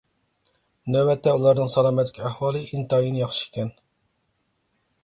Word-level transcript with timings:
نۆۋەتتە 0.95 1.35
ئۇلارنىڭ 1.35 1.69
سالامەتلىك 1.75 2.19
ئەھۋالى 2.25 2.65
ئىنتايىن 2.71 3.21
ياخشى 3.25 3.47
ئىكەن. 3.47 3.73